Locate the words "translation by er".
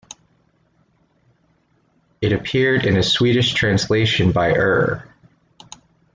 3.53-5.07